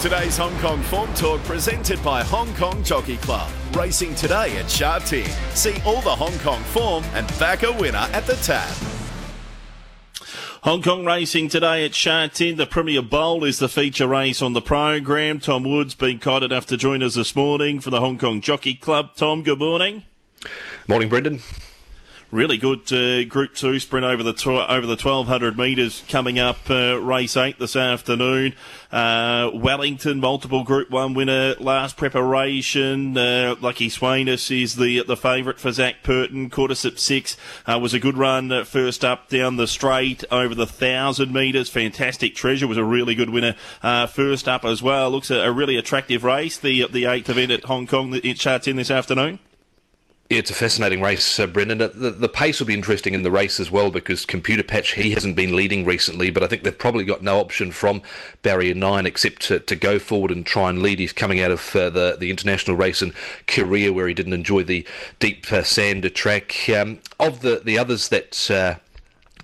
[0.00, 3.50] Today's Hong Kong Form Talk presented by Hong Kong Jockey Club.
[3.72, 5.28] Racing today at Sha Tin.
[5.52, 8.74] See all the Hong Kong form and back a winner at the tab.
[10.62, 12.56] Hong Kong racing today at Sha Tin.
[12.56, 15.38] The Premier Bowl is the feature race on the program.
[15.38, 18.72] Tom Woods been kind enough to join us this morning for the Hong Kong Jockey
[18.72, 19.10] Club.
[19.16, 20.04] Tom, good morning.
[20.88, 21.42] Morning, Brendan
[22.30, 26.58] really good uh, Group Two sprint over the tw- over the 1200 metres coming up.
[26.68, 28.54] Uh, race eight this afternoon.
[28.92, 33.16] Uh, Wellington, multiple Group One winner last preparation.
[33.16, 36.50] Uh, Lucky Sweynesse is the the favourite for Zac Purton.
[36.50, 41.32] Cordyceps six uh, was a good run first up down the straight over the thousand
[41.32, 41.68] metres.
[41.68, 45.10] Fantastic Treasure was a really good winner uh, first up as well.
[45.10, 46.58] Looks a, a, really attractive race.
[46.58, 48.18] The the eighth event at Hong Kong.
[48.22, 49.40] It charts in this afternoon.
[50.30, 51.78] It's a fascinating race, uh, Brendan.
[51.78, 55.10] The, the, pace will be interesting in the race as well because Computer Patch, he
[55.10, 58.00] hasn't been leading recently, but I think they've probably got no option from
[58.42, 61.00] Barrier 9 except to, to go forward and try and lead.
[61.00, 63.12] He's coming out of uh, the, the international race in
[63.48, 64.86] Korea where he didn't enjoy the
[65.18, 66.54] deep uh, sand track.
[66.68, 68.76] Um, of the, the others that uh,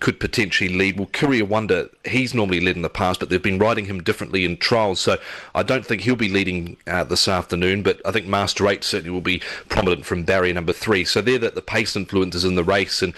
[0.00, 0.98] could potentially lead.
[0.98, 4.44] Well, Courier Wonder, he's normally led in the past, but they've been riding him differently
[4.44, 5.18] in trials, so
[5.54, 9.10] I don't think he'll be leading uh, this afternoon, but I think Master 8 certainly
[9.10, 11.04] will be prominent from barrier number 3.
[11.04, 13.14] So they're the, the pace influences in the race, and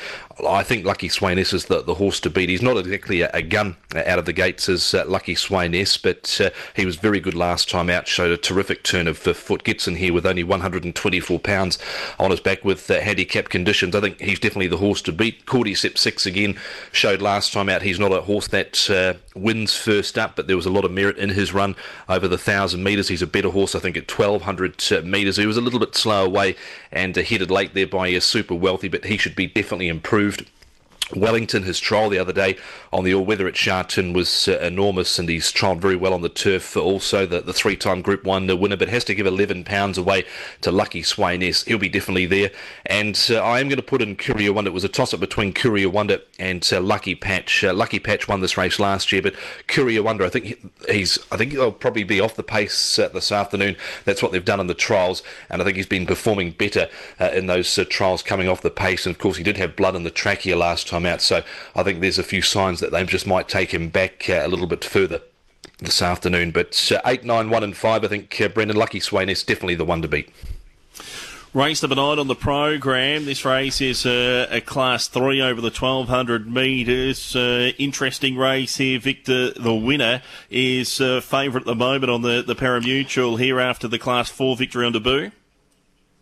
[0.46, 2.48] I think Lucky Swain is the, the horse to beat.
[2.48, 6.40] He's not exactly a, a gun out of the gates as uh, Lucky Sweynesse, but
[6.40, 9.64] uh, he was very good last time out, showed a terrific turn of foot.
[9.64, 11.78] Gets in here with only 124 pounds
[12.18, 13.94] on his back with uh, handicap conditions.
[13.94, 15.46] I think he's definitely the horse to beat.
[15.46, 16.58] Cordyceps 6 again
[16.92, 20.56] showed last time out he's not a horse that uh, wins first up, but there
[20.56, 21.76] was a lot of merit in his run
[22.08, 23.08] over the 1,000 metres.
[23.08, 25.36] He's a better horse, I think, at 1,200 uh, metres.
[25.36, 26.56] He was a little bit slow away
[26.92, 30.48] and uh, headed late there by a super wealthy, but he should be definitely improved.
[31.14, 32.56] Wellington, his trial the other day
[32.92, 36.28] on the all-weather at Sha was uh, enormous, and he's trialled very well on the
[36.30, 36.76] turf.
[36.76, 40.24] Also, the, the three-time Group One winner, but has to give 11 pounds away
[40.62, 41.66] to Lucky Sweynesse.
[41.66, 42.50] He'll be definitely there.
[42.86, 44.70] And uh, I am going to put in Courier Wonder.
[44.70, 47.62] It was a toss-up between Courier Wonder and uh, Lucky Patch.
[47.62, 49.34] Uh, Lucky Patch won this race last year, but
[49.66, 50.58] Courier Wonder, I think
[50.88, 53.76] he's, I think he'll probably be off the pace uh, this afternoon.
[54.06, 56.88] That's what they've done in the trials, and I think he's been performing better
[57.20, 59.04] uh, in those trials coming off the pace.
[59.04, 61.42] And of course, he did have blood in the trachea last time out, so
[61.74, 64.48] I think there's a few signs that they just might take him back uh, a
[64.48, 65.20] little bit further
[65.78, 66.50] this afternoon.
[66.50, 69.74] But uh, 8, 9, 1 and 5, I think uh, Brendan Lucky Swain is definitely
[69.74, 70.30] the one to beat.
[71.54, 73.26] Race number nine on the program.
[73.26, 77.36] This race is uh, a class three over the 1200 metres.
[77.36, 78.98] Uh, interesting race here.
[78.98, 83.86] Victor, the winner, is uh, favourite at the moment on the, the parimutuel here after
[83.86, 85.30] the class four victory on debut.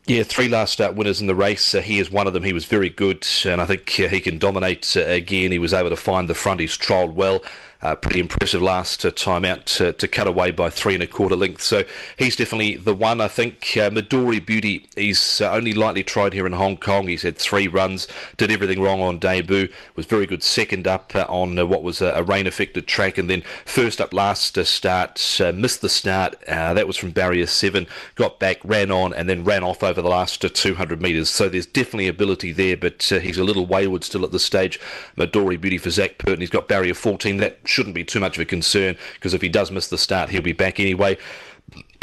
[0.06, 1.76] Yeah, three last start winners in the race.
[1.76, 2.42] Uh, he is one of them.
[2.42, 5.52] He was very good, and I think uh, he can dominate uh, again.
[5.52, 6.58] He was able to find the front.
[6.58, 7.40] He's trialled well.
[7.82, 11.06] Uh, pretty impressive last uh, time out to, to, cut away by three and a
[11.06, 11.64] quarter lengths.
[11.64, 11.82] So
[12.16, 13.20] he's definitely the one.
[13.20, 17.08] I think uh, Midori Beauty, he's uh, only lightly tried here in Hong Kong.
[17.08, 18.06] He's had three runs,
[18.36, 22.22] did everything wrong on debut, was very good second up uh, on what was a,
[22.22, 26.36] rain affected track, and then first up last start, missed the start.
[26.46, 30.08] that was from barrier seven, got back, ran on, and then ran off over the
[30.08, 31.28] last 200 metres.
[31.28, 34.78] So there's definitely ability there, but he's a little wayward still at this stage.
[35.16, 37.38] Midori Beauty for Zac Purton, he's got barrier 14.
[37.38, 40.30] That shouldn't be too much of a concern because if he does miss the start,
[40.30, 41.16] he'll be back anyway.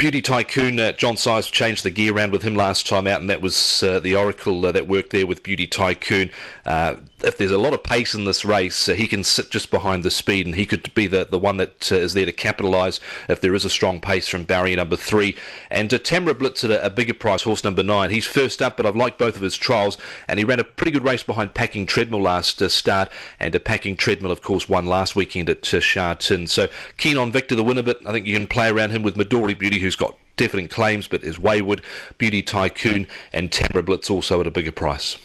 [0.00, 3.28] Beauty Tycoon, uh, John Size changed the gear around with him last time out, and
[3.28, 6.30] that was uh, the Oracle uh, that worked there with Beauty Tycoon.
[6.64, 9.70] Uh, if there's a lot of pace in this race, uh, he can sit just
[9.70, 12.32] behind the speed, and he could be the, the one that uh, is there to
[12.32, 15.36] capitalise if there is a strong pace from barrier number three.
[15.70, 18.08] And uh, Tamra Blitz at a, a, bigger price, horse number nine.
[18.08, 20.92] He's first up, but I've liked both of his trials, and he ran a pretty
[20.92, 25.14] good race behind Packing Treadmill last start, and a Packing Treadmill, of course, won last
[25.14, 26.46] weekend at uh, Tin.
[26.46, 29.16] So keen on Victor the winner, but I think you can play around him with
[29.16, 31.82] Midori Beauty, who who's got definite claims but is wayward,
[32.16, 35.18] Beauty Tycoon, and Tamra Blitz also at a bigger price.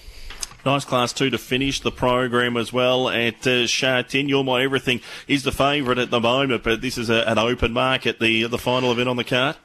[0.65, 4.27] Nice class two to finish the program as well at uh, Sha Tin.
[4.27, 7.71] You're my everything is the favourite at the moment, but this is a, an open
[7.71, 8.19] market.
[8.19, 9.57] The the final event on the card.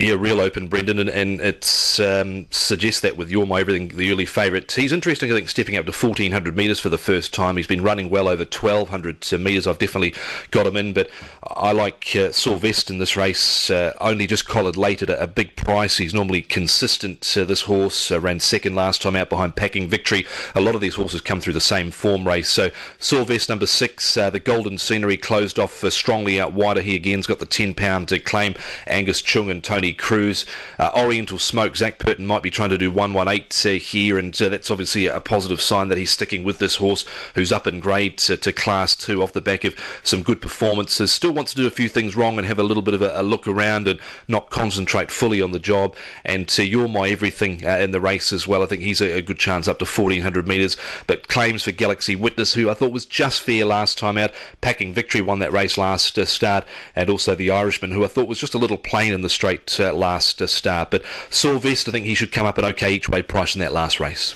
[0.00, 4.10] Yeah, real open, Brendan, and, and it um, suggests that with You're My Everything, the
[4.10, 4.72] early favourite.
[4.72, 7.56] He's interesting, I think, stepping up to 1400 metres for the first time.
[7.56, 9.68] He's been running well over 1200 uh, metres.
[9.68, 10.12] I've definitely
[10.50, 11.10] got him in, but
[11.44, 13.70] I like uh, in this race.
[13.70, 15.96] Uh, only just collared late at a, a, big price.
[15.96, 17.32] He's normally consistent.
[17.36, 20.26] Uh, this horse uh, ran second last time out behind Packing Victory.
[20.56, 22.48] A lot of these horses come through the same form race.
[22.48, 26.82] So Sylvester number six, uh, the Golden Scenery closed off strongly out wider.
[26.82, 28.56] He again's got the 10 pound to claim.
[28.88, 30.46] Angus Chung and Tony Tony Cruz.
[30.78, 34.48] Uh, Oriental Smoke, Zac Purton might be trying to do 118 uh, here, and uh,
[34.48, 37.04] that's obviously a positive sign that he's sticking with this horse
[37.34, 41.12] who's up in grade to, to Class 2 off the back of some good performances.
[41.12, 43.12] Still wants to do a few things wrong and have a little bit of a,
[43.14, 45.94] a look around and not concentrate fully on the job.
[46.24, 48.62] And uh, You're My Everything uh, in the race as well.
[48.62, 50.78] I think he's a, a good chance up to 1400 metres.
[51.06, 54.32] But claims for Galaxy Witness, who I thought was just fair last time out,
[54.62, 56.64] packing victory, won that race last uh, start,
[56.96, 59.68] and also the Irishman, who I thought was just a little plain in the straight
[59.80, 60.90] uh, last uh, start.
[60.90, 63.72] But Vest, I think he should come up at okay each way price in that
[63.72, 64.34] last race.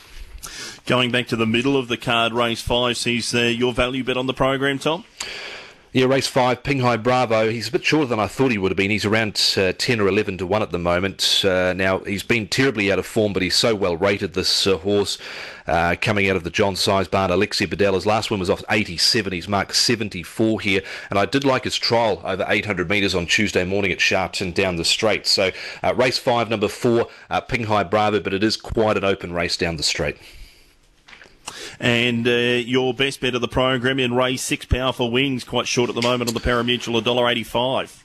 [0.87, 4.17] Going back to the middle of the card, race five sees uh, your value bet
[4.17, 5.05] on the program, Tom.
[5.99, 7.51] Yeah, race five, Pinghai Bravo.
[7.51, 8.93] He's a bit shorter than I thought he would have been.
[8.93, 11.43] He's around uh, 10 or 11 to 1 at the moment.
[11.45, 14.77] Uh, now, he's been terribly out of form, but he's so well rated, this uh,
[14.77, 15.19] horse,
[15.67, 17.33] uh, coming out of the John Size barn.
[17.33, 19.33] Alexis Badel, his last one was off 87.
[19.33, 20.83] He's marked 74 here.
[21.11, 24.53] And I did like his trial over 800 metres on Tuesday morning at Sha Tin
[24.53, 25.27] down the straight.
[25.27, 25.51] So,
[25.83, 29.57] uh, race five, number four, uh, Pinghai Bravo, but it is quite an open race
[29.57, 30.17] down the straight.
[31.81, 35.89] And uh, your best bet of the program in race six, Powerful Wings, quite short
[35.89, 38.05] at the moment on the Parimutuel, $1.85.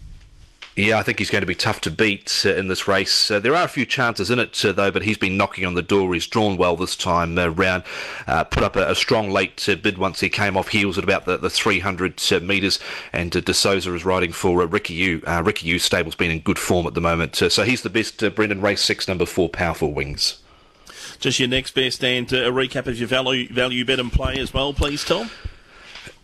[0.76, 3.30] Yeah, I think he's going to be tough to beat uh, in this race.
[3.30, 5.76] Uh, there are a few chances in it, uh, though, but he's been knocking on
[5.76, 6.12] the door.
[6.16, 7.84] He's drawn well this time uh, round.
[8.26, 11.04] Uh, put up a, a strong late uh, bid once he came off heels at
[11.04, 12.80] about the, the 300 metres.
[13.12, 15.46] And uh, De Sousa is riding for Ricky Yiu.
[15.46, 17.36] Ricky Yiu stable's been in good form at the moment.
[17.36, 20.43] so he's the best, Brendan, race six, number four, Powerful Wings.
[21.24, 24.38] Just your next best and uh, a recap of your value, value bet and play
[24.40, 25.30] as well, please, Tom.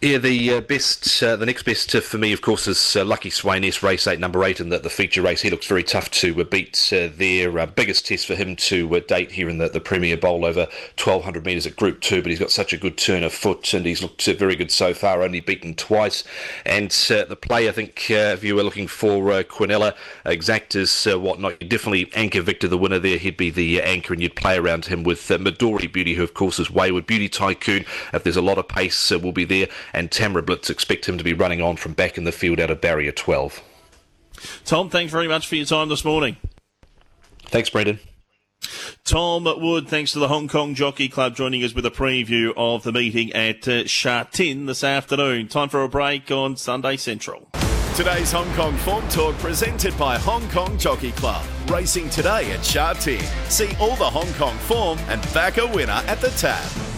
[0.02, 3.04] Yeah, the uh, best, uh, the next best uh, for me, of course, is uh,
[3.04, 5.42] Lucky Sweynesse, race eight, number eight in the, the feature race.
[5.42, 6.94] He looks very tough to uh, beat.
[6.94, 10.70] Uh, their biggest test for him to date here in the, the Premier Bowl over
[11.04, 13.86] 1,200 metres at Group Two, but he's got such a good turn of foot and
[13.86, 16.24] he's looked very good so far, only beaten twice.
[16.66, 19.96] And the play, I think, if you were looking for uh, Quinella,
[20.26, 23.18] exactas, whatnot, you'd definitely anchor Victor, the winner there.
[23.18, 26.34] He'd be the anchor, and you'd play around him with uh, Midori Beauty, who of
[26.34, 27.84] course is Wayward Beauty Tycoon.
[28.14, 31.24] If there's a lot of pace, will be there and Tamara Blitz expect him to
[31.24, 33.62] be running on from back in the field out of barrier 12.
[34.66, 36.38] Tom, thanks very much for your time this morning.
[37.46, 38.00] Thanks, Brendan.
[39.04, 42.84] Tom Wood, thanks to the Hong Kong Jockey Club, joining us with a preview of
[42.84, 45.48] the meeting at uh, Sha Tin this afternoon.
[45.48, 47.50] Time for a break on Sunday Central.
[47.96, 51.46] Today's Hong Kong Form Talk presented by Hong Kong Jockey Club.
[51.70, 53.22] Racing today at Sha Tin.
[53.50, 56.89] See all the Hong Kong form and back a winner at the tab.